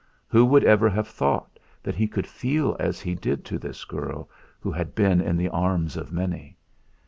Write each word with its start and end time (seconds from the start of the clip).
Who 0.29 0.45
would 0.47 0.63
ever 0.63 0.89
have 0.89 1.07
thought 1.07 1.59
that 1.83 1.93
he 1.93 2.07
could 2.07 2.25
feel 2.25 2.75
as 2.79 2.99
he 3.01 3.13
did 3.13 3.45
to 3.45 3.59
this 3.59 3.85
girl 3.85 4.29
who 4.59 4.71
had 4.71 4.95
been 4.95 5.21
in 5.21 5.37
the 5.37 5.49
arms 5.49 5.95
of 5.95 6.11
many! 6.11 6.57